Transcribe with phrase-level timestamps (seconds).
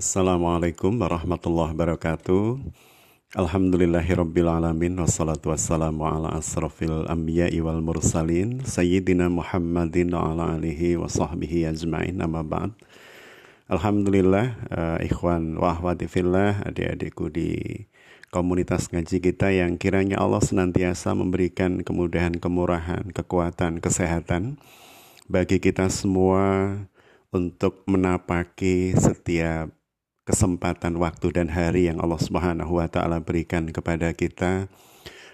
[0.00, 2.56] Assalamualaikum warahmatullahi wabarakatuh.
[3.36, 11.68] Alhamdulillahirrabbilalamin Wassalatu wassalamu ala asrafil anbiya wal mursalin Sayyidina Muhammadin wa ala alihi wa sahbihi
[11.68, 12.72] ajma'in Amma ba'd
[13.68, 17.84] Alhamdulillah uh, ikhwan wa ahwati fillah Adik-adikku di
[18.32, 24.56] komunitas ngaji kita yang kiranya Allah senantiasa memberikan kemudahan, kemurahan, kekuatan, kesehatan
[25.28, 26.72] Bagi kita semua
[27.36, 29.76] untuk menapaki setiap
[30.30, 34.70] kesempatan waktu dan hari yang Allah Subhanahu wa taala berikan kepada kita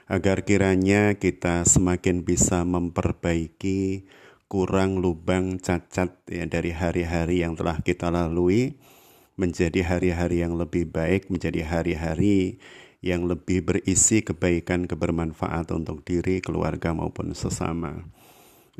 [0.08, 4.08] agar kiranya kita semakin bisa memperbaiki
[4.48, 8.80] kurang lubang cacat ya dari hari-hari yang telah kita lalui
[9.36, 12.56] menjadi hari-hari yang lebih baik, menjadi hari-hari
[13.04, 18.08] yang lebih berisi kebaikan kebermanfaat untuk diri, keluarga maupun sesama.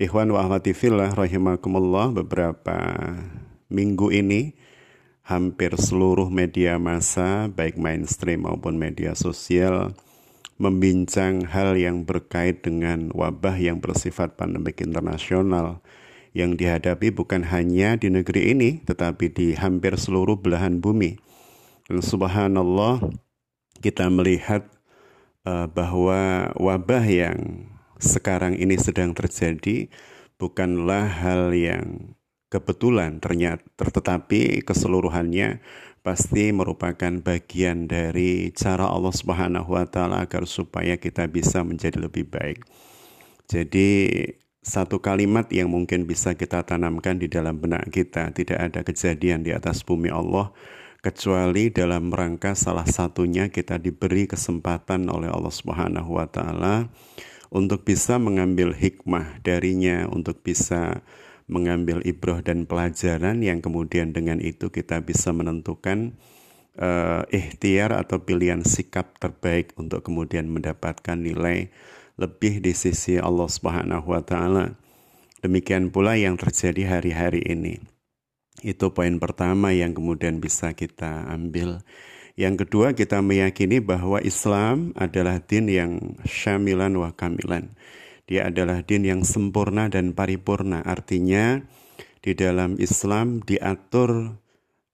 [0.01, 3.05] Ikhwan wa ahmati fillah rahimakumullah beberapa
[3.69, 4.57] minggu ini
[5.27, 9.91] hampir seluruh media massa, baik mainstream maupun media sosial,
[10.57, 15.83] membincang hal yang berkait dengan wabah yang bersifat pandemik internasional
[16.31, 21.19] yang dihadapi bukan hanya di negeri ini, tetapi di hampir seluruh belahan bumi.
[21.91, 23.03] Dan subhanallah,
[23.81, 24.69] kita melihat
[25.43, 27.67] uh, bahwa wabah yang
[27.97, 29.89] sekarang ini sedang terjadi
[30.37, 32.16] bukanlah hal yang
[32.57, 35.61] kebetulan ternyata tetapi keseluruhannya
[36.01, 42.31] pasti merupakan bagian dari cara Allah Subhanahu wa taala agar supaya kita bisa menjadi lebih
[42.31, 42.63] baik.
[43.51, 44.15] Jadi
[44.63, 49.51] satu kalimat yang mungkin bisa kita tanamkan di dalam benak kita, tidak ada kejadian di
[49.51, 50.55] atas bumi Allah
[51.03, 56.91] kecuali dalam rangka salah satunya kita diberi kesempatan oleh Allah Subhanahu wa taala
[57.51, 61.07] untuk bisa mengambil hikmah darinya, untuk bisa
[61.47, 66.19] mengambil ibroh dan pelajaran yang kemudian dengan itu kita bisa menentukan
[66.79, 71.71] uh, ikhtiar atau pilihan sikap terbaik untuk kemudian mendapatkan nilai
[72.19, 74.75] lebih di sisi Allah Subhanahu wa taala.
[75.45, 77.79] Demikian pula yang terjadi hari-hari ini.
[78.65, 81.85] Itu poin pertama yang kemudian bisa kita ambil.
[82.35, 85.93] Yang kedua kita meyakini bahwa Islam adalah din yang
[86.27, 87.73] syamilan wa kamilan
[88.27, 90.83] dia adalah din yang sempurna dan paripurna.
[90.83, 91.63] Artinya
[92.21, 94.35] di dalam Islam diatur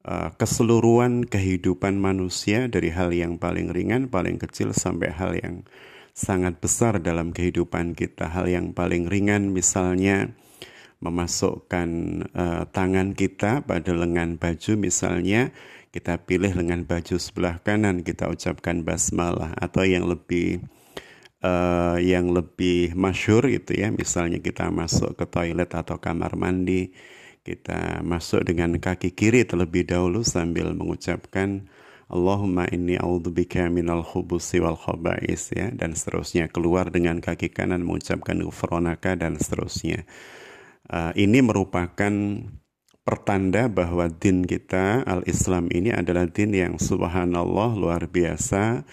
[0.05, 5.65] uh, keseluruhan kehidupan manusia dari hal yang paling ringan, paling kecil sampai hal yang
[6.13, 8.29] sangat besar dalam kehidupan kita.
[8.29, 10.37] Hal yang paling ringan misalnya
[11.03, 11.89] memasukkan
[12.37, 15.51] uh, tangan kita pada lengan baju misalnya
[15.91, 20.63] kita pilih lengan baju sebelah kanan kita ucapkan basmalah atau yang lebih
[21.43, 23.91] uh, yang lebih masyur gitu ya.
[23.91, 26.95] Misalnya kita masuk ke toilet atau kamar mandi
[27.43, 31.67] kita masuk dengan kaki kiri terlebih dahulu sambil mengucapkan
[32.07, 35.75] Allahumma inni a'udzubika minal khubusi wal khaba'is ya.
[35.75, 36.47] Dan seterusnya.
[36.53, 40.07] Keluar dengan kaki kanan mengucapkan ghufranaka dan seterusnya.
[40.87, 42.13] Uh, ini merupakan
[43.03, 48.87] pertanda bahwa din kita al-Islam ini adalah din yang subhanallah luar biasa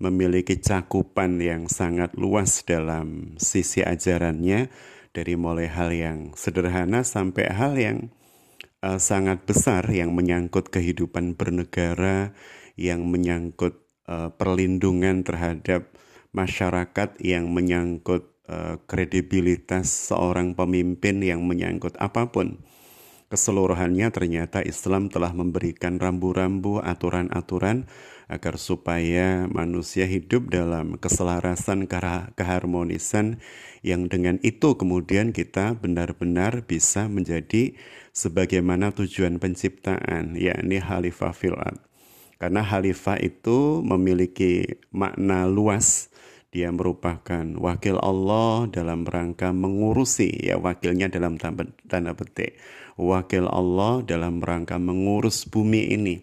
[0.00, 4.72] memiliki cakupan yang sangat luas dalam sisi ajarannya
[5.12, 7.98] dari mulai hal yang sederhana sampai hal yang
[8.80, 12.32] uh, sangat besar yang menyangkut kehidupan bernegara,
[12.80, 15.92] yang menyangkut uh, perlindungan terhadap
[16.32, 22.64] masyarakat, yang menyangkut uh, kredibilitas seorang pemimpin, yang menyangkut apa pun.
[23.30, 27.86] Keseluruhannya ternyata Islam telah memberikan rambu-rambu aturan-aturan
[28.26, 31.86] agar supaya manusia hidup dalam keselarasan
[32.34, 33.38] keharmonisan
[33.86, 37.78] yang dengan itu kemudian kita benar-benar bisa menjadi
[38.10, 41.54] sebagaimana tujuan penciptaan yakni khalifah fil
[42.40, 46.10] karena khalifah itu memiliki makna luas.
[46.50, 52.58] Dia merupakan wakil Allah dalam rangka mengurusi ya wakilnya dalam tanda petik
[53.00, 56.20] wakil Allah dalam rangka mengurus bumi ini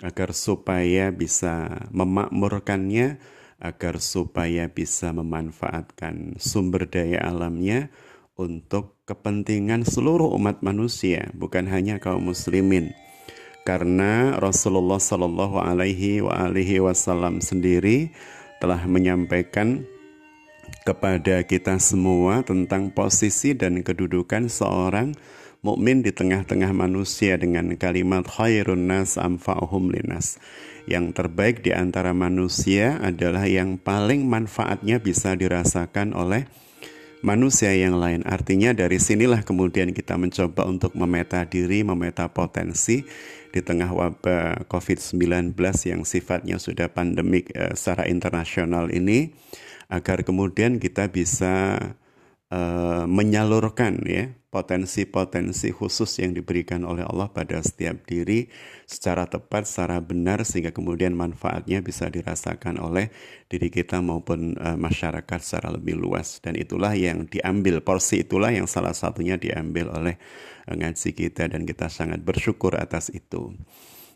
[0.00, 3.20] agar supaya bisa memakmurkannya,
[3.60, 7.92] agar supaya bisa memanfaatkan sumber daya alamnya
[8.40, 12.96] untuk kepentingan seluruh umat manusia, bukan hanya kaum muslimin.
[13.68, 18.16] Karena Rasulullah Shallallahu Alaihi Wasallam sendiri
[18.64, 19.84] telah menyampaikan
[20.88, 25.12] kepada kita semua tentang posisi dan kedudukan seorang
[25.60, 30.40] mukmin di tengah-tengah manusia dengan kalimat khairun nas amfa'uhum linas.
[30.88, 36.48] Yang terbaik di antara manusia adalah yang paling manfaatnya bisa dirasakan oleh
[37.20, 38.24] manusia yang lain.
[38.24, 43.04] Artinya dari sinilah kemudian kita mencoba untuk memeta diri, memeta potensi
[43.52, 45.52] di tengah wabah COVID-19
[45.84, 49.36] yang sifatnya sudah pandemik uh, secara internasional ini
[49.90, 51.76] agar kemudian kita bisa
[52.54, 58.50] uh, menyalurkan ya potensi-potensi khusus yang diberikan oleh Allah pada setiap diri
[58.82, 63.14] secara tepat, secara benar sehingga kemudian manfaatnya bisa dirasakan oleh
[63.46, 68.66] diri kita maupun uh, masyarakat secara lebih luas dan itulah yang diambil porsi itulah yang
[68.66, 70.18] salah satunya diambil oleh
[70.66, 73.54] uh, ngaji kita dan kita sangat bersyukur atas itu.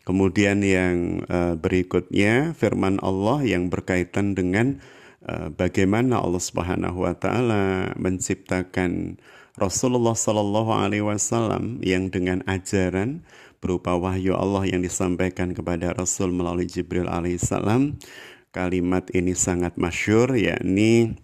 [0.02, 4.82] Kemudian yang uh, berikutnya firman Allah yang berkaitan dengan
[5.31, 9.16] uh, bagaimana Allah Subhanahu wa taala menciptakan
[9.55, 13.23] Rasulullah Shallallahu Alaihi Wasallam yang dengan ajaran
[13.62, 17.95] berupa wahyu Allah yang disampaikan kepada Rasul melalui Jibril alaihissalam
[18.51, 21.15] kalimat ini sangat masyur yakni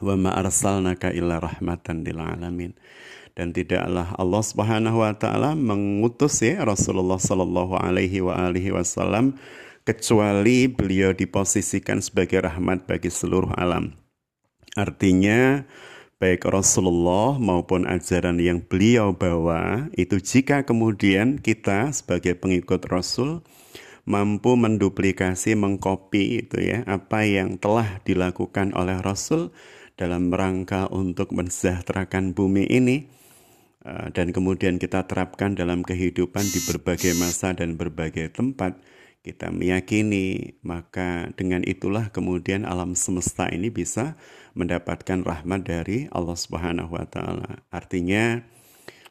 [0.00, 2.72] wa ma arsalnaka illa rahmatan lil alamin
[3.36, 9.36] dan tidaklah Allah Subhanahu wa taala mengutus ya Rasulullah sallallahu alaihi wa alihi wasallam
[9.84, 13.92] kecuali beliau diposisikan sebagai rahmat bagi seluruh alam.
[14.76, 15.68] Artinya
[16.18, 23.46] baik Rasulullah maupun ajaran yang beliau bawa itu jika kemudian kita sebagai pengikut Rasul
[24.02, 29.54] mampu menduplikasi mengkopi itu ya apa yang telah dilakukan oleh Rasul
[29.94, 33.06] dalam rangka untuk mensejahterakan bumi ini
[33.86, 38.74] eh, dan kemudian kita terapkan dalam kehidupan di berbagai masa dan berbagai tempat
[39.28, 44.16] kita meyakini maka dengan itulah kemudian alam semesta ini bisa
[44.56, 47.60] mendapatkan rahmat dari Allah Subhanahu wa taala.
[47.68, 48.40] Artinya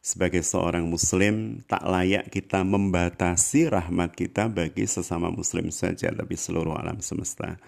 [0.01, 6.73] sebagai seorang muslim tak layak kita membatasi rahmat kita bagi sesama muslim saja tapi seluruh
[6.73, 7.61] alam semesta.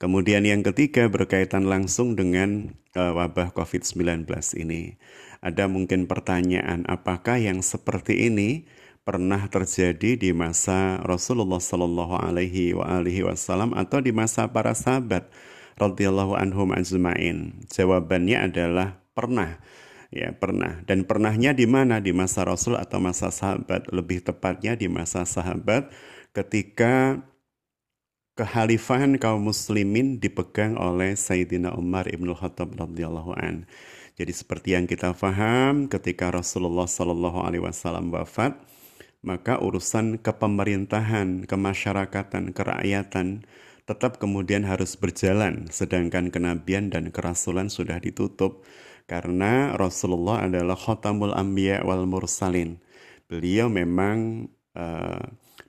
[0.00, 4.26] Kemudian yang ketiga berkaitan langsung dengan uh, wabah COVID-19
[4.58, 4.98] ini.
[5.42, 8.66] Ada mungkin pertanyaan apakah yang seperti ini
[9.02, 12.74] pernah terjadi di masa Rasulullah Shallallahu Alaihi
[13.26, 15.26] Wasallam atau di masa para sahabat
[15.74, 17.58] radhiyallahu anhum ajmain.
[17.66, 19.58] Jawabannya adalah pernah.
[20.12, 20.84] Ya, pernah.
[20.84, 21.96] Dan pernahnya di mana?
[21.98, 23.88] Di masa Rasul atau masa sahabat?
[23.88, 25.88] Lebih tepatnya di masa sahabat
[26.36, 27.24] ketika
[28.36, 33.64] kehalifahan kaum muslimin dipegang oleh Sayyidina Umar ibn Khattab radhiyallahu an.
[34.20, 38.52] Jadi seperti yang kita faham ketika Rasulullah Shallallahu alaihi wasallam wafat,
[39.22, 43.46] maka urusan kepemerintahan, kemasyarakatan, kerakyatan
[43.82, 48.62] tetap kemudian harus berjalan, sedangkan kenabian dan kerasulan sudah ditutup
[49.10, 52.78] karena Rasulullah adalah khotamul anbiya wal mursalin.
[53.26, 54.46] Beliau memang
[54.78, 55.22] uh,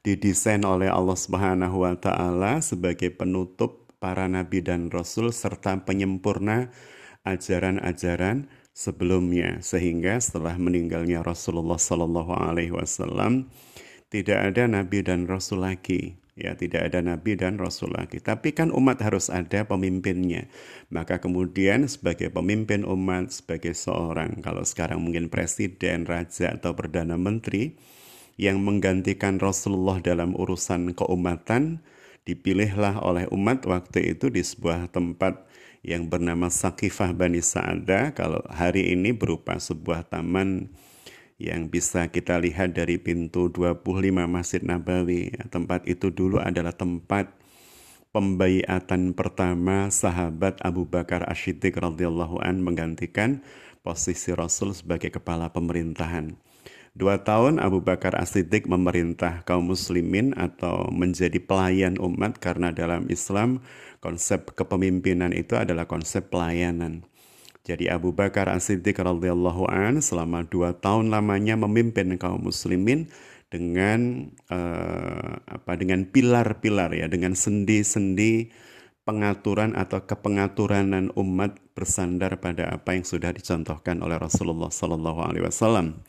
[0.05, 6.69] didesain oleh Allah Subhanahu wa taala sebagai penutup para nabi dan rasul serta penyempurna
[7.23, 9.61] ajaran-ajaran sebelumnya.
[9.61, 13.47] Sehingga setelah meninggalnya Rasulullah Shallallahu Alaihi Wasallam
[14.09, 16.17] tidak ada nabi dan rasul lagi.
[16.33, 18.17] Ya tidak ada nabi dan rasul lagi.
[18.17, 20.49] Tapi kan umat harus ada pemimpinnya.
[20.89, 27.77] Maka kemudian sebagai pemimpin umat sebagai seorang kalau sekarang mungkin presiden raja atau perdana menteri
[28.41, 31.85] yang menggantikan Rasulullah dalam urusan keumatan
[32.25, 35.45] dipilihlah oleh umat waktu itu di sebuah tempat
[35.83, 40.71] yang bernama Sakifah Bani Sa'ada kalau hari ini berupa sebuah taman
[41.35, 43.83] yang bisa kita lihat dari pintu 25
[44.23, 45.35] Masjid Nabawi.
[45.51, 47.35] Tempat itu dulu adalah tempat
[48.15, 53.43] pembaiatan pertama sahabat Abu Bakar Ashidik radhiyallahu an menggantikan
[53.83, 56.39] posisi Rasul sebagai kepala pemerintahan.
[56.93, 63.65] Dua tahun Abu Bakar As-Siddiq memerintah kaum muslimin atau menjadi pelayan umat karena dalam Islam
[63.97, 67.01] konsep kepemimpinan itu adalah konsep pelayanan.
[67.65, 73.09] Jadi Abu Bakar As-Siddiq radhiyallahu an selama dua tahun lamanya memimpin kaum muslimin
[73.49, 78.53] dengan uh, apa dengan pilar-pilar ya dengan sendi-sendi
[79.01, 86.05] pengaturan atau kepengaturanan umat bersandar pada apa yang sudah dicontohkan oleh Rasulullah Sallallahu Alaihi Wasallam.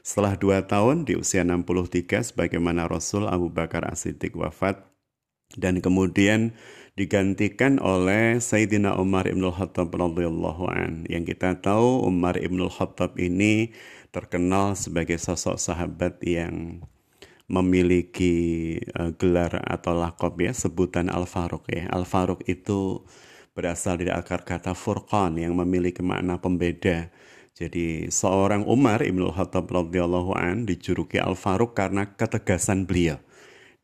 [0.00, 4.80] Setelah dua tahun di usia 63 sebagaimana Rasul Abu Bakar As-Siddiq wafat
[5.60, 6.56] dan kemudian
[6.94, 11.04] digantikan oleh Sayyidina Umar Ibn Khattab radhiyallahu an.
[11.08, 13.72] Yang kita tahu Umar Ibn Khattab ini
[14.10, 16.84] terkenal sebagai sosok sahabat yang
[17.50, 21.90] memiliki uh, gelar atau lakob ya sebutan Al Faruq ya.
[21.90, 23.02] Al Faruq itu
[23.52, 27.10] berasal dari akar kata furqan yang memiliki makna pembeda
[27.60, 33.20] jadi seorang Umar Ibnu Khattab radhiyallahu an dijuluki Al Faruq karena ketegasan beliau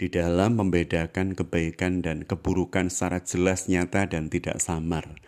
[0.01, 5.21] di dalam membedakan kebaikan dan keburukan secara jelas nyata dan tidak samar.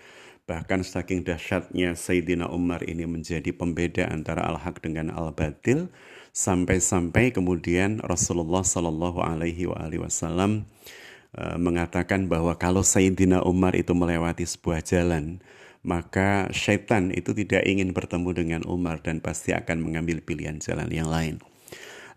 [0.49, 5.93] Bahkan saking dahsyatnya Sayyidina Umar ini menjadi pembeda antara al-haq dengan al-batil
[6.33, 9.69] sampai-sampai kemudian Rasulullah Shallallahu alaihi
[10.01, 10.65] wasallam
[11.37, 15.45] uh, mengatakan bahwa kalau Sayyidina Umar itu melewati sebuah jalan
[15.89, 21.09] maka syaitan itu tidak ingin bertemu dengan Umar dan pasti akan mengambil pilihan jalan yang
[21.09, 21.41] lain.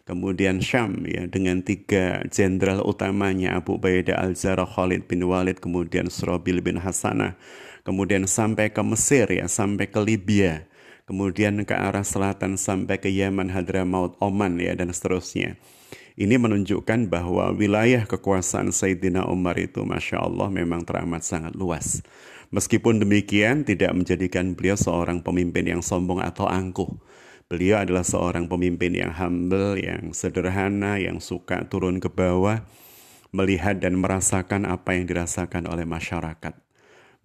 [0.09, 6.65] Kemudian Syam ya dengan tiga jenderal utamanya Abu Ubaidah al-Jarrah Khalid bin Walid kemudian Surabil
[6.65, 7.37] bin Hasanah.
[7.85, 10.65] Kemudian sampai ke Mesir ya, sampai ke Libya
[11.05, 15.57] kemudian ke arah selatan sampai ke Yaman, Hadramaut, Oman ya dan seterusnya.
[16.15, 21.99] Ini menunjukkan bahwa wilayah kekuasaan Sayyidina Umar itu Masya Allah memang teramat sangat luas.
[22.55, 26.87] Meskipun demikian tidak menjadikan beliau seorang pemimpin yang sombong atau angkuh.
[27.45, 32.65] Beliau adalah seorang pemimpin yang humble, yang sederhana, yang suka turun ke bawah,
[33.35, 36.64] melihat dan merasakan apa yang dirasakan oleh masyarakat.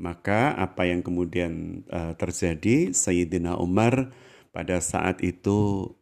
[0.01, 4.17] Maka apa yang kemudian uh, terjadi, Sayyidina Umar
[4.49, 5.93] pada saat itu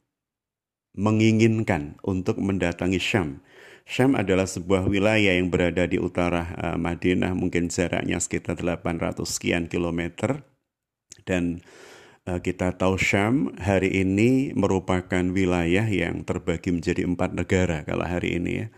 [0.94, 3.42] menginginkan untuk mendatangi Syam.
[3.82, 9.66] Syam adalah sebuah wilayah yang berada di utara uh, Madinah, mungkin jaraknya sekitar 800 sekian
[9.66, 10.46] kilometer.
[11.26, 11.66] Dan
[12.30, 18.38] uh, kita tahu Syam hari ini merupakan wilayah yang terbagi menjadi empat negara kalau hari
[18.38, 18.68] ini ya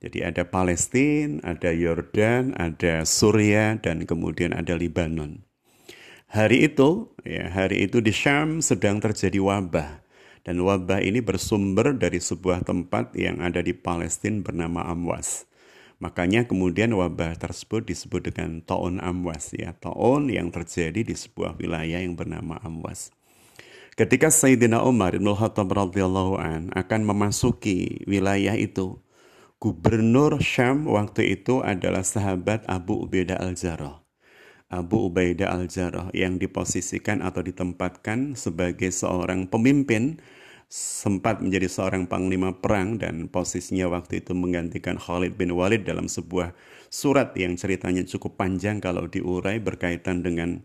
[0.00, 5.44] jadi ada Palestina, ada Yordan, ada Suria, dan kemudian ada Libanon.
[6.32, 10.00] Hari itu, ya, hari itu di Syam sedang terjadi wabah.
[10.40, 15.44] Dan wabah ini bersumber dari sebuah tempat yang ada di Palestina bernama Amwas.
[16.00, 19.52] Makanya kemudian wabah tersebut disebut dengan Ta'un Amwas.
[19.52, 23.12] Ya, Ta'un yang terjadi di sebuah wilayah yang bernama Amwas.
[24.00, 28.96] Ketika Sayyidina Umar bin Khattab radhiyallahu an akan memasuki wilayah itu,
[29.60, 34.00] Gubernur Syam waktu itu adalah sahabat Abu Ubaidah al-Jarrah.
[34.72, 40.16] Abu Ubaidah al-Jarrah yang diposisikan atau ditempatkan sebagai seorang pemimpin
[40.72, 46.56] sempat menjadi seorang panglima perang dan posisinya waktu itu menggantikan Khalid bin Walid dalam sebuah
[46.88, 50.64] surat yang ceritanya cukup panjang kalau diurai berkaitan dengan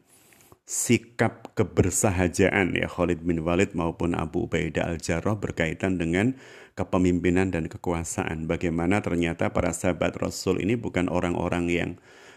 [0.64, 6.40] sikap kebersahajaan ya Khalid bin Walid maupun Abu Ubaidah al-Jarrah berkaitan dengan
[6.76, 8.46] kepemimpinan dan kekuasaan.
[8.46, 11.92] Bagaimana ternyata para sahabat Rasul ini bukan orang-orang yang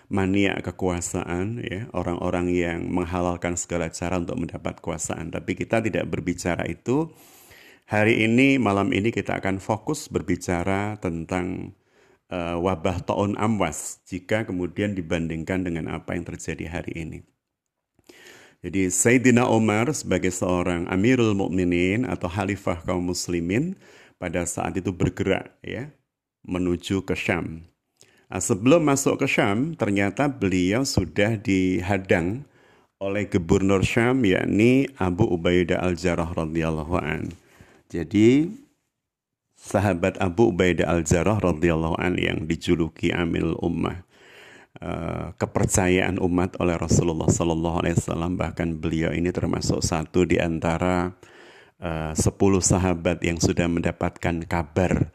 [0.08, 5.34] mania kekuasaan ya, orang-orang yang menghalalkan segala cara untuk mendapat kekuasaan.
[5.34, 7.12] Tapi kita tidak berbicara itu.
[7.88, 11.72] Hari ini malam ini kita akan fokus berbicara tentang
[12.28, 17.18] uh, wabah taun amwas jika kemudian dibandingkan dengan apa yang terjadi hari ini.
[18.58, 23.78] Jadi Sayyidina Umar sebagai seorang Amirul Mukminin atau Khalifah kaum muslimin
[24.18, 25.90] pada saat itu bergerak ya
[26.44, 27.66] menuju ke Syam.
[28.28, 32.44] Nah, sebelum masuk ke Syam, ternyata beliau sudah dihadang
[33.00, 37.32] oleh gubernur Syam yakni Abu Ubaidah Al-Jarrah radhiyallahu an.
[37.88, 38.52] Jadi
[39.56, 44.08] sahabat Abu Ubaidah Al-Jarrah radhiyallahu an yang dijuluki Amil Ummah
[44.78, 51.18] Eh, kepercayaan umat oleh Rasulullah Sallallahu Alaihi Wasallam bahkan beliau ini termasuk satu di antara
[51.82, 55.10] uh, sepuluh sahabat yang sudah mendapatkan kabar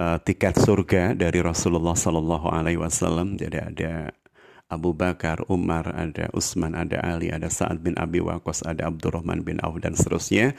[0.00, 3.92] uh, tiket surga dari Rasulullah Sallallahu Alaihi Wasallam jadi ada
[4.68, 9.56] Abu Bakar, Umar, ada Utsman, ada Ali, ada Sa'ad bin Abi Waqqas, ada Abdurrahman bin
[9.64, 10.52] Auf dan seterusnya.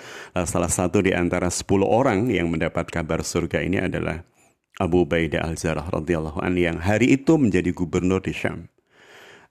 [0.49, 4.25] Salah satu di antara sepuluh orang yang mendapat kabar surga ini adalah
[4.81, 8.65] Abu Ubaidah al-Zarah radhiyallahu an yang hari itu menjadi gubernur di Syam.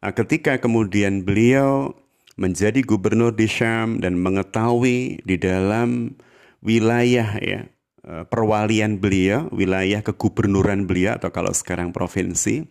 [0.03, 1.95] Ketika kemudian beliau
[2.39, 6.15] menjadi gubernur di Syam dan mengetahui di dalam
[6.63, 7.67] wilayah ya
[8.07, 12.71] uh, perwalian beliau, wilayah kegubernuran beliau atau kalau sekarang provinsi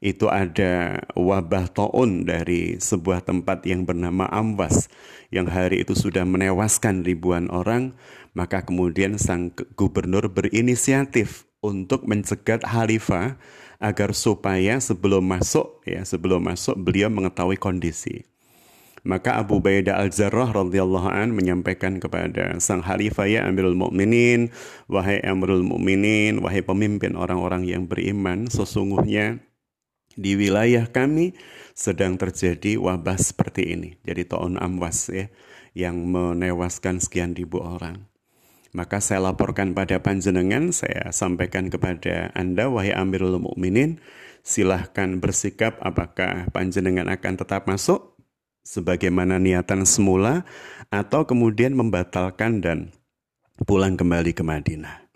[0.00, 4.88] itu ada wabah taun dari sebuah tempat yang bernama Amwas
[5.28, 7.92] yang hari itu sudah menewaskan ribuan orang,
[8.32, 13.36] maka kemudian sang gubernur berinisiatif untuk mencegat khalifah
[13.76, 18.24] agar supaya sebelum masuk ya sebelum masuk beliau mengetahui kondisi.
[19.00, 24.52] Maka Abu Baidah Al-Jarrah radhiyallahu an menyampaikan kepada sang khalifah ya Amirul Mukminin,
[24.92, 29.40] wahai Amirul Mukminin, wahai pemimpin orang-orang yang beriman, sesungguhnya
[30.20, 31.32] di wilayah kami
[31.72, 33.96] sedang terjadi wabah seperti ini.
[34.04, 35.32] Jadi tahun amwas ya
[35.72, 38.10] yang menewaskan sekian ribu orang.
[38.70, 43.98] Maka saya laporkan pada panjenengan, saya sampaikan kepada Anda wahai Amirul Mukminin,
[44.46, 48.09] silahkan bersikap apakah panjenengan akan tetap masuk
[48.70, 50.46] sebagaimana niatan semula
[50.94, 52.94] atau kemudian membatalkan dan
[53.66, 55.10] pulang kembali ke Madinah.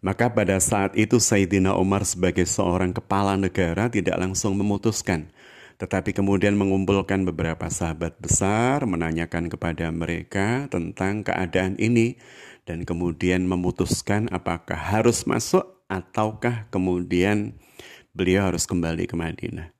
[0.00, 5.32] Maka pada saat itu Sayyidina Umar sebagai seorang kepala negara tidak langsung memutuskan,
[5.80, 12.20] tetapi kemudian mengumpulkan beberapa sahabat besar, menanyakan kepada mereka tentang keadaan ini,
[12.68, 17.56] dan kemudian memutuskan apakah harus masuk ataukah kemudian
[18.12, 19.73] beliau harus kembali ke Madinah.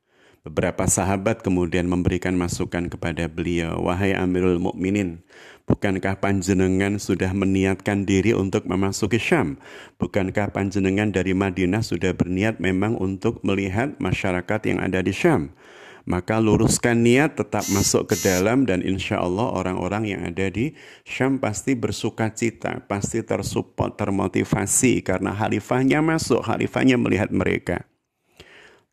[0.44, 5.24] Beberapa sahabat kemudian memberikan masukan kepada beliau, "Wahai Amirul Mukminin,
[5.64, 9.56] bukankah panjenengan sudah meniatkan diri untuk memasuki Syam?
[9.96, 15.56] Bukankah panjenengan dari Madinah sudah berniat memang untuk melihat masyarakat yang ada di Syam?"
[16.04, 20.76] Maka luruskan niat tetap masuk ke dalam dan insya Allah orang-orang yang ada di
[21.08, 27.88] Syam pasti bersuka cita, pasti tersupport, termotivasi karena khalifahnya masuk, khalifahnya melihat mereka.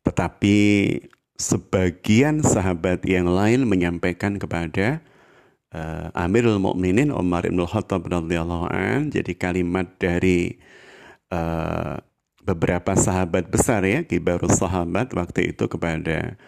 [0.00, 0.56] Tetapi
[1.42, 5.02] sebagian sahabat yang lain menyampaikan kepada
[5.74, 9.10] uh, Amirul Mukminin Umar bin Khattab radhiyallahu an.
[9.10, 10.62] Jadi kalimat dari
[11.34, 11.98] uh,
[12.46, 16.38] beberapa sahabat besar ya kibarus sahabat waktu itu kepada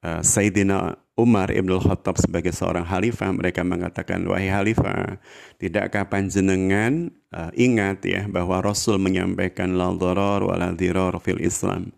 [0.00, 5.20] uh, Sayyidina Umar ibn Khattab sebagai seorang khalifah mereka mengatakan wahai khalifah
[5.60, 10.72] tidakkah panjenengan uh, ingat ya bahwa Rasul menyampaikan la dharar wa la
[11.20, 11.92] fil Islam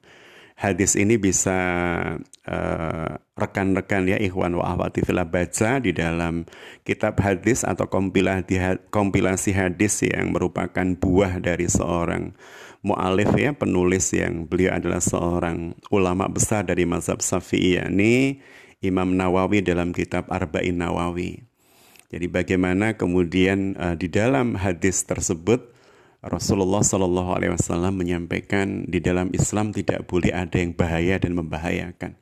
[0.63, 1.59] hadis ini bisa
[2.47, 6.47] uh, rekan-rekan ya ikhwan wa ahwati baca di dalam
[6.87, 8.63] kitab hadis atau kompilasi,
[8.95, 12.39] kompilasi hadis yang merupakan buah dari seorang
[12.87, 18.39] mu'alif ya penulis yang beliau adalah seorang ulama besar dari mazhab Syafi'i yakni
[18.79, 21.43] Imam Nawawi dalam kitab Arba'in Nawawi.
[22.15, 25.75] Jadi bagaimana kemudian uh, di dalam hadis tersebut
[26.23, 32.15] Rasulullah Shallallahu Alaihi Wasallam menyampaikan di dalam Islam tidak boleh ada yang bahaya dan membahayakan.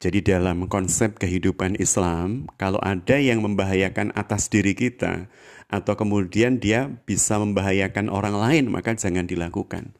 [0.00, 5.28] Jadi dalam konsep kehidupan Islam, kalau ada yang membahayakan atas diri kita
[5.68, 9.92] atau kemudian dia bisa membahayakan orang lain, maka jangan dilakukan.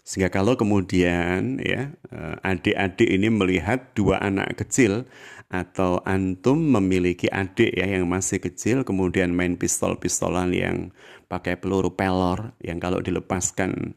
[0.00, 5.04] Sehingga kalau kemudian ya eh, adik-adik ini melihat dua anak kecil
[5.52, 10.96] atau antum memiliki adik ya yang masih kecil kemudian main pistol-pistolan yang
[11.28, 13.94] pakai peluru pelor yang kalau dilepaskan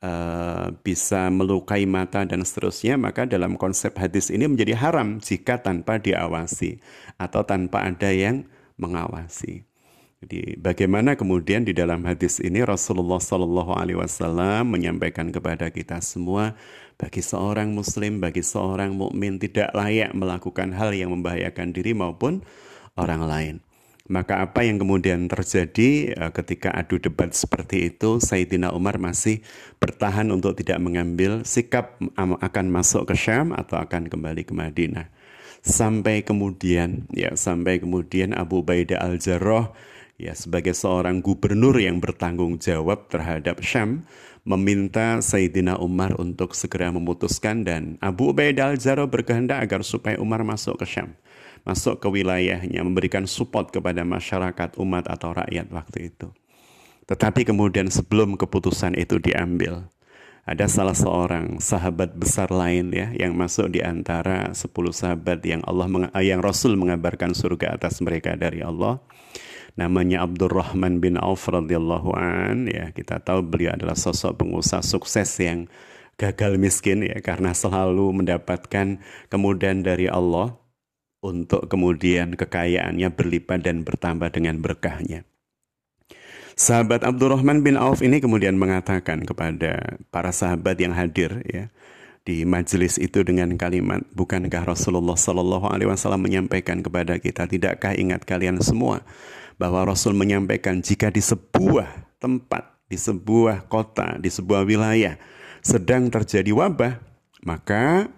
[0.00, 6.00] uh, bisa melukai mata dan seterusnya, maka dalam konsep hadis ini menjadi haram jika tanpa
[6.00, 6.80] diawasi
[7.20, 8.48] atau tanpa ada yang
[8.80, 9.68] mengawasi.
[10.20, 16.60] Jadi bagaimana kemudian di dalam hadis ini Rasulullah Shallallahu Alaihi Wasallam menyampaikan kepada kita semua
[17.00, 22.44] bagi seorang Muslim, bagi seorang mukmin tidak layak melakukan hal yang membahayakan diri maupun
[23.00, 23.54] orang lain.
[24.10, 29.38] Maka apa yang kemudian terjadi eh, ketika adu debat seperti itu, Sayyidina Umar masih
[29.78, 35.06] bertahan untuk tidak mengambil sikap akan masuk ke Syam atau akan kembali ke Madinah.
[35.62, 39.70] Sampai kemudian, ya sampai kemudian Abu Baidah al-Jarrah
[40.18, 44.02] ya sebagai seorang gubernur yang bertanggung jawab terhadap Syam
[44.42, 50.80] meminta Sayyidina Umar untuk segera memutuskan dan Abu Ubaidah al-Jarrah berkehendak agar supaya Umar masuk
[50.82, 51.14] ke Syam
[51.64, 56.32] masuk ke wilayahnya, memberikan support kepada masyarakat, umat atau rakyat waktu itu.
[57.10, 59.90] Tetapi kemudian sebelum keputusan itu diambil,
[60.48, 66.10] ada salah seorang sahabat besar lain ya yang masuk di antara 10 sahabat yang Allah
[66.24, 68.98] yang Rasul mengabarkan surga atas mereka dari Allah.
[69.78, 75.70] Namanya Abdurrahman bin Auf radhiyallahu an ya kita tahu beliau adalah sosok pengusaha sukses yang
[76.18, 78.98] gagal miskin ya karena selalu mendapatkan
[79.30, 80.58] kemudahan dari Allah
[81.20, 85.28] untuk kemudian kekayaannya berlipat dan bertambah dengan berkahnya.
[86.56, 91.72] Sahabat Abdurrahman bin Auf ini kemudian mengatakan kepada para sahabat yang hadir ya
[92.20, 98.28] di majelis itu dengan kalimat bukankah Rasulullah Shallallahu Alaihi Wasallam menyampaikan kepada kita tidakkah ingat
[98.28, 99.00] kalian semua
[99.56, 105.16] bahwa Rasul menyampaikan jika di sebuah tempat, di sebuah kota, di sebuah wilayah
[105.64, 107.00] sedang terjadi wabah,
[107.44, 108.08] maka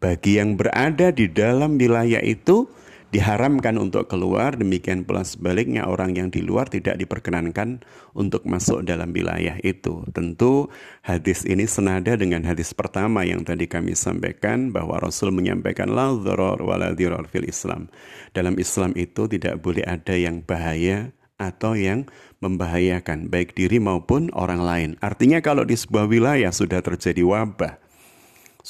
[0.00, 2.64] bagi yang berada di dalam wilayah itu
[3.10, 7.82] diharamkan untuk keluar, demikian pula sebaliknya orang yang di luar tidak diperkenankan
[8.16, 10.06] untuk masuk dalam wilayah itu.
[10.14, 10.70] Tentu
[11.04, 16.62] hadis ini senada dengan hadis pertama yang tadi kami sampaikan bahwa Rasul menyampaikan la dharar
[16.62, 16.94] wa la
[17.28, 17.90] fil Islam.
[18.32, 21.10] Dalam Islam itu tidak boleh ada yang bahaya
[21.40, 22.06] atau yang
[22.40, 24.90] membahayakan baik diri maupun orang lain.
[25.00, 27.89] Artinya kalau di sebuah wilayah sudah terjadi wabah,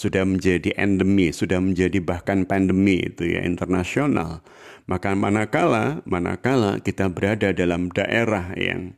[0.00, 4.40] sudah menjadi endemi, sudah menjadi bahkan pandemi itu ya internasional.
[4.88, 8.96] Maka manakala manakala kita berada dalam daerah yang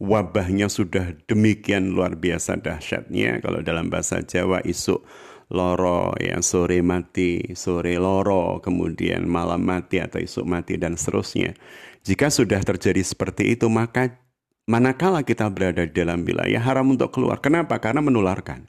[0.00, 5.04] wabahnya sudah demikian luar biasa dahsyatnya kalau dalam bahasa Jawa isu
[5.52, 11.52] loro ya sore mati, sore loro, kemudian malam mati atau isu mati dan seterusnya.
[12.08, 14.16] Jika sudah terjadi seperti itu maka
[14.64, 17.44] manakala kita berada di dalam wilayah haram untuk keluar.
[17.44, 17.76] Kenapa?
[17.84, 18.64] Karena menularkan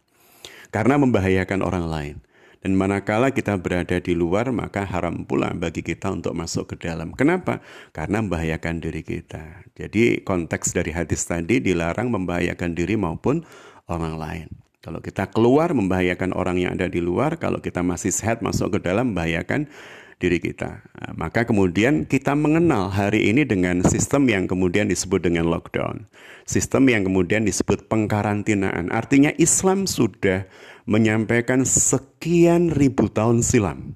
[0.69, 2.17] karena membahayakan orang lain.
[2.60, 7.15] Dan manakala kita berada di luar, maka haram pula bagi kita untuk masuk ke dalam.
[7.15, 7.63] Kenapa?
[7.95, 9.63] Karena membahayakan diri kita.
[9.79, 13.47] Jadi konteks dari hadis tadi dilarang membahayakan diri maupun
[13.88, 14.47] orang lain.
[14.84, 18.91] Kalau kita keluar membahayakan orang yang ada di luar, kalau kita masih sehat masuk ke
[18.91, 19.71] dalam membahayakan
[20.19, 20.84] diri kita.
[20.84, 26.05] Nah, maka kemudian kita mengenal hari ini dengan sistem yang kemudian disebut dengan lockdown.
[26.43, 28.91] Sistem yang kemudian disebut pengkarantinaan.
[28.91, 30.43] Artinya Islam sudah
[30.84, 33.95] menyampaikan sekian ribu tahun silam.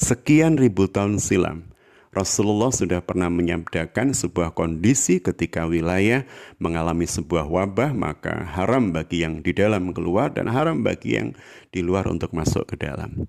[0.00, 1.68] Sekian ribu tahun silam.
[2.08, 6.24] Rasulullah sudah pernah menyabdakan sebuah kondisi ketika wilayah
[6.56, 11.36] mengalami sebuah wabah, maka haram bagi yang di dalam keluar dan haram bagi yang
[11.68, 13.28] di luar untuk masuk ke dalam.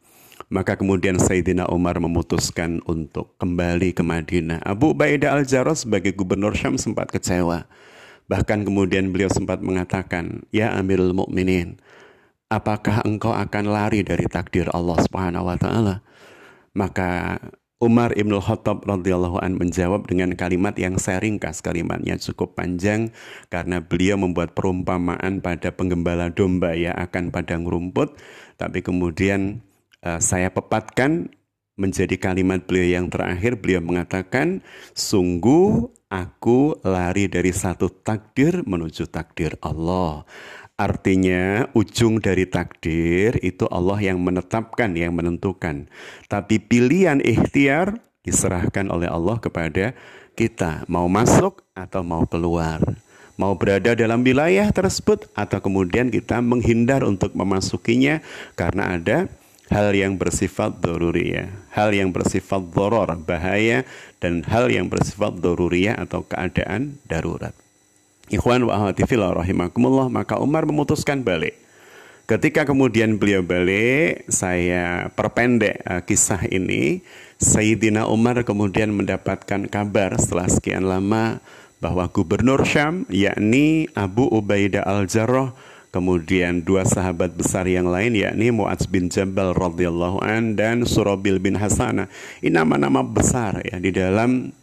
[0.50, 4.66] Maka kemudian Sayyidina Umar memutuskan untuk kembali ke Madinah.
[4.66, 7.70] Abu Ubaidah al-Jarrah sebagai gubernur Syam sempat kecewa.
[8.26, 11.78] Bahkan kemudian beliau sempat mengatakan, "Ya Amirul Mukminin,
[12.50, 16.02] apakah engkau akan lari dari takdir Allah Subhanahu wa taala?"
[16.74, 17.38] Maka
[17.78, 23.14] Umar Ibn Khattab radhiyallahu an menjawab dengan kalimat yang saya ringkas, kalimatnya cukup panjang
[23.54, 28.18] karena beliau membuat perumpamaan pada penggembala domba ya akan padang rumput,
[28.60, 29.64] tapi kemudian
[30.06, 31.32] uh, saya pepatkan
[31.80, 34.60] menjadi kalimat beliau yang terakhir beliau mengatakan
[34.92, 40.28] sungguh aku lari dari satu takdir menuju takdir Allah
[40.80, 45.92] Artinya ujung dari takdir itu Allah yang menetapkan, yang menentukan.
[46.32, 49.92] Tapi pilihan ikhtiar diserahkan oleh Allah kepada
[50.40, 50.88] kita.
[50.88, 52.80] Mau masuk atau mau keluar.
[53.36, 58.24] Mau berada dalam wilayah tersebut atau kemudian kita menghindar untuk memasukinya
[58.56, 59.28] karena ada
[59.70, 63.86] hal yang bersifat doruriyah, hal yang bersifat doror, bahaya,
[64.18, 67.54] dan hal yang bersifat doruriyah atau keadaan darurat.
[68.30, 71.58] Ikhwan wa rahimakumullah, maka Umar memutuskan balik.
[72.30, 77.02] Ketika kemudian beliau balik, saya perpendek uh, kisah ini.
[77.42, 81.42] Sayyidina Umar kemudian mendapatkan kabar setelah sekian lama
[81.82, 85.58] bahwa gubernur Syam yakni Abu Ubaidah al-Jarrah
[85.90, 91.58] Kemudian dua sahabat besar yang lain yakni Mu'adz bin Jabal radhiyallahu an dan Surabil bin
[91.58, 92.06] Hasana.
[92.46, 94.54] Ini nama-nama besar ya di dalam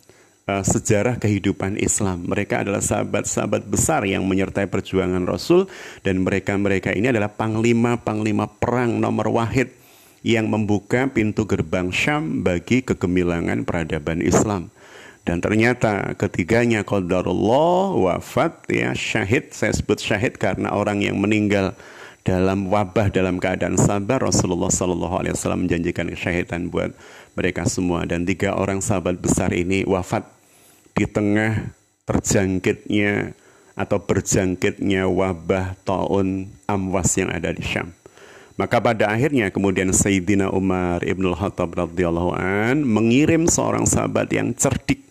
[0.47, 2.31] uh, sejarah kehidupan Islam.
[2.31, 5.67] Mereka adalah sahabat-sahabat besar yang menyertai perjuangan Rasul
[6.07, 9.75] dan mereka-mereka ini adalah panglima-panglima perang nomor wahid
[10.23, 14.71] yang membuka pintu gerbang Syam bagi kegemilangan peradaban Islam.
[15.27, 19.51] Dan ternyata ketiganya qadarullah wafat ya syahid.
[19.51, 21.75] Saya sebut syahid karena orang yang meninggal
[22.23, 24.23] dalam wabah dalam keadaan sabar.
[24.23, 26.95] Rasulullah Shallallahu Alaihi Wasallam menjanjikan kesyahidan buat
[27.35, 28.07] mereka semua.
[28.07, 30.31] Dan tiga orang sahabat besar ini wafat
[30.95, 31.75] di tengah
[32.07, 33.35] terjangkitnya
[33.75, 37.91] atau berjangkitnya wabah taun amwas yang ada di Syam.
[38.57, 45.06] Maka pada akhirnya kemudian Sayyidina Umar Ibnul Khattab radhiyallahu an mengirim seorang sahabat yang cerdik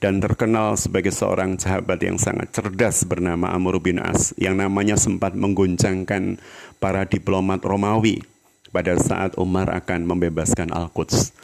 [0.00, 5.36] dan terkenal sebagai seorang sahabat yang sangat cerdas bernama Amr bin As yang namanya sempat
[5.36, 6.40] mengguncangkan
[6.80, 8.24] para diplomat Romawi
[8.72, 11.36] pada saat Umar akan membebaskan Al-Quds.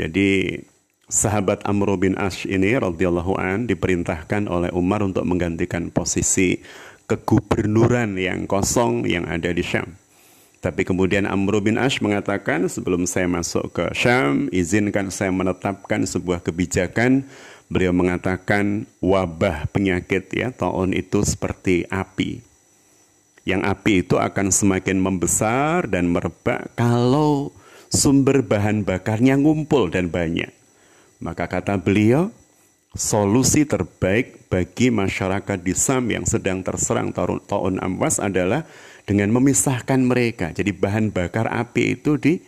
[0.00, 0.56] Jadi
[1.04, 6.64] sahabat Amr bin As ini radhiyallahu an diperintahkan oleh Umar untuk menggantikan posisi
[7.04, 10.00] kegubernuran yang kosong yang ada di Syam.
[10.58, 16.42] Tapi kemudian Amr bin Ash mengatakan sebelum saya masuk ke Syam, izinkan saya menetapkan sebuah
[16.42, 17.30] kebijakan
[17.68, 22.40] Beliau mengatakan wabah penyakit ya taun itu seperti api.
[23.44, 27.52] Yang api itu akan semakin membesar dan merebak kalau
[27.92, 30.52] sumber bahan bakarnya ngumpul dan banyak.
[31.20, 32.32] Maka kata beliau,
[32.96, 38.64] solusi terbaik bagi masyarakat di Sam yang sedang terserang taun amwas adalah
[39.04, 40.56] dengan memisahkan mereka.
[40.56, 42.40] Jadi bahan bakar api itu di,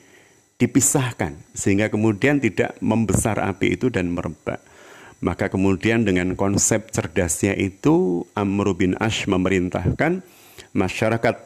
[0.56, 4.60] dipisahkan sehingga kemudian tidak membesar api itu dan merebak.
[5.20, 10.24] Maka kemudian dengan konsep cerdasnya itu Amr bin Ash memerintahkan
[10.72, 11.44] masyarakat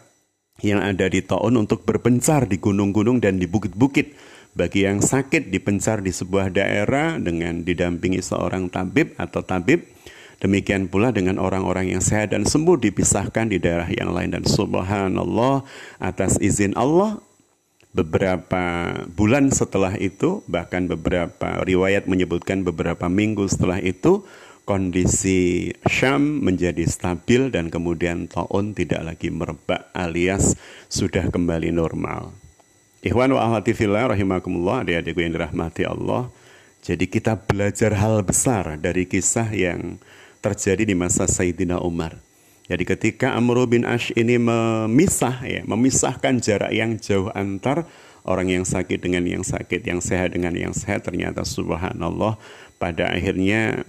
[0.63, 4.15] yang ada di Taun untuk berpencar di gunung-gunung dan di bukit-bukit
[4.55, 9.83] bagi yang sakit dipencar di sebuah daerah dengan didampingi seorang tabib atau tabib.
[10.39, 14.39] Demikian pula dengan orang-orang yang sehat dan sembuh dipisahkan di daerah yang lain.
[14.39, 15.67] Dan subhanallah
[15.99, 17.19] atas izin Allah
[17.95, 24.27] beberapa bulan setelah itu bahkan beberapa riwayat menyebutkan beberapa minggu setelah itu
[24.67, 30.59] kondisi Syam menjadi stabil dan kemudian taun tidak lagi merebak alias
[30.91, 32.35] sudah kembali normal.
[33.05, 36.33] Ikhwan wa ahwati fillah rahimakumullah adik-adikku yang dirahmati Allah.
[36.81, 40.01] Jadi kita belajar hal besar dari kisah yang
[40.41, 42.17] terjadi di masa Sayyidina Umar.
[42.65, 47.85] Jadi ketika Amr bin Ash ini memisah ya, memisahkan jarak yang jauh antar
[48.25, 52.41] orang yang sakit dengan yang sakit, yang sehat dengan yang sehat, ternyata subhanallah
[52.81, 53.85] pada akhirnya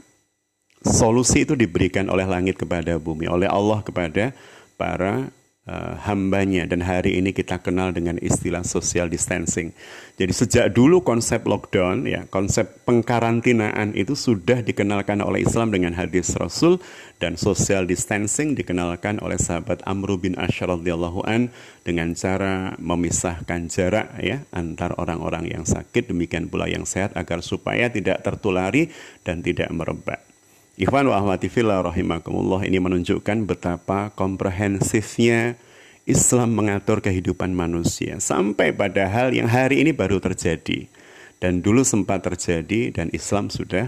[0.83, 4.35] solusi itu diberikan oleh langit kepada bumi, oleh Allah kepada
[4.75, 5.31] para
[5.65, 9.73] uh, hambanya dan hari ini kita kenal dengan istilah social distancing.
[10.15, 16.31] Jadi sejak dulu konsep lockdown ya, konsep pengkarantinaan itu sudah dikenalkan oleh Islam dengan hadis
[16.39, 16.79] Rasul
[17.19, 21.51] dan social distancing dikenalkan oleh sahabat Amr bin Ash radhiyallahu an
[21.83, 27.91] dengan cara memisahkan jarak ya antar orang-orang yang sakit demikian pula yang sehat agar supaya
[27.91, 28.87] tidak tertulari
[29.27, 30.34] dan tidak merebak.
[30.75, 35.55] Ikhwan wa rahimakumullah ini menunjukkan betapa komprehensifnya
[36.03, 40.91] Islam mengatur kehidupan manusia sampai pada hal yang hari ini baru terjadi.
[41.39, 43.87] Dan dulu sempat terjadi dan Islam sudah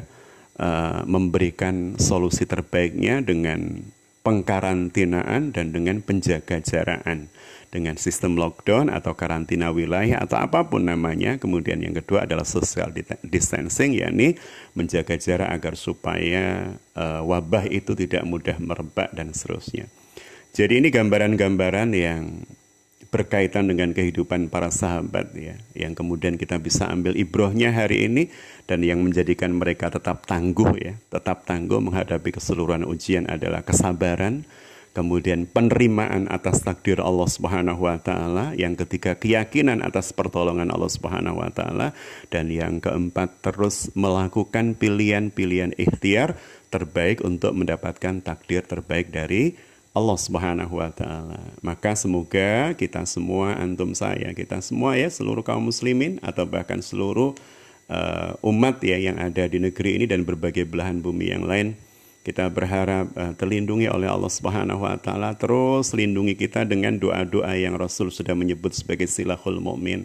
[0.64, 3.84] uh, memberikan solusi terbaiknya dengan
[4.24, 7.28] pengkarantinaan dan dengan penjaga jaraan
[7.68, 11.36] dengan sistem lockdown atau karantina wilayah atau apa pun namanya.
[11.36, 12.92] Kemudian yang kedua adalah social
[13.26, 14.40] distancing, yakni
[14.74, 19.92] menjaga jarak agar supaya uh, wabah itu tidak mudah merebak dan seterusnya.
[20.56, 22.42] Jadi ini gambaran-gambaran yang
[23.08, 28.28] berkaitan dengan kehidupan para sahabat ya, yang kemudian kita bisa ambil ibrohnya hari ini
[28.68, 34.44] dan yang menjadikan mereka tetap tangguh ya, tetap tangguh menghadapi keseluruhan ujian adalah kesabaran,
[34.98, 41.38] kemudian penerimaan atas takdir Allah Subhanahu wa taala, yang ketiga keyakinan atas pertolongan Allah Subhanahu
[41.38, 41.94] wa taala
[42.34, 46.34] dan yang keempat terus melakukan pilihan-pilihan ikhtiar
[46.74, 49.54] terbaik untuk mendapatkan takdir terbaik dari
[49.94, 51.46] Allah Subhanahu wa taala.
[51.62, 57.38] Maka semoga kita semua antum saya, kita semua ya seluruh kaum muslimin atau bahkan seluruh
[57.94, 61.78] uh, umat ya yang ada di negeri ini dan berbagai belahan bumi yang lain
[62.28, 65.32] kita berharap uh, terlindungi oleh Allah Subhanahu wa taala.
[65.40, 70.04] Terus lindungi kita dengan doa-doa yang Rasul sudah menyebut sebagai silahul mukmin.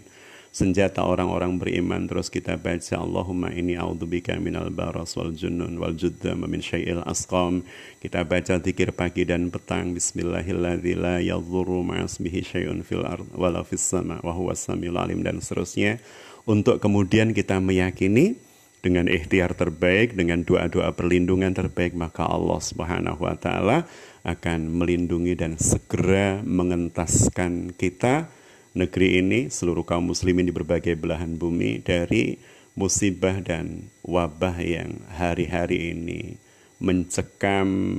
[0.53, 6.47] Senjata orang-orang beriman terus kita baca Allahumma inni a'udzubika minal baras wal junnun wal juddam
[6.47, 7.67] min syai'il asqam.
[7.99, 13.83] Kita baca zikir pagi dan petang bismillahilladzi la yadhurru ma'asmihi syai'un fil ard wala fis
[13.83, 15.99] sama wa huwas samiul alim dan seterusnya
[16.47, 18.39] untuk kemudian kita meyakini
[18.83, 23.87] dengan ikhtiar terbaik, dengan doa-doa perlindungan terbaik, maka Allah Subhanahu wa taala
[24.27, 28.27] akan melindungi dan segera mengentaskan kita
[28.75, 32.35] negeri ini seluruh kaum muslimin di berbagai belahan bumi dari
[32.75, 36.35] musibah dan wabah yang hari-hari ini
[36.83, 37.95] mencekam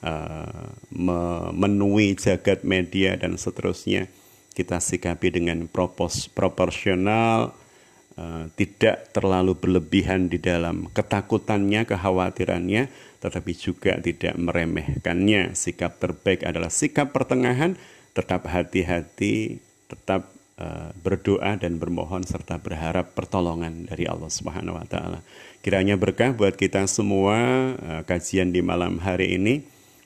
[0.00, 4.08] uh, memenuhi jagat media dan seterusnya.
[4.52, 7.61] Kita sikapi dengan propos, proporsional Eh,
[8.60, 15.54] tidak terlalu berlebihan di dalam ketakutannya, kekhawatirannya, tetapi juga tidak meremehkannya.
[15.54, 17.78] Sikap terbaik adalah sikap pertengahan,
[18.12, 25.22] tetap hati-hati, tetap uh, berdoa dan bermohon serta berharap pertolongan dari Allah Subhanahu wa taala.
[25.62, 27.38] Kiranya berkah buat kita semua
[27.78, 29.62] uh, kajian di malam hari ini.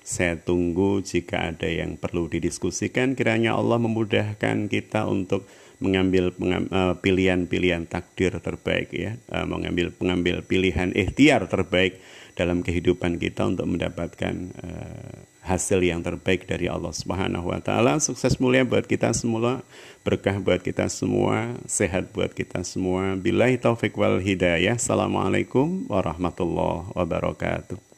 [0.06, 7.84] Saya tunggu jika ada yang perlu didiskusikan kiranya Allah memudahkan kita untuk mengambil eh, pilihan-pilihan
[7.88, 12.00] takdir terbaik ya, eh, mengambil pengambil pilihan ikhtiar terbaik
[12.36, 17.96] dalam kehidupan kita untuk mendapatkan uh, hasil yang terbaik dari Allah Subhanahu wa taala.
[17.96, 19.64] Sukses mulia buat kita semua,
[20.04, 23.16] berkah buat kita semua, sehat buat kita semua.
[23.16, 24.76] Billahi taufik wal hidayah.
[24.76, 27.95] Assalamualaikum warahmatullahi wabarakatuh.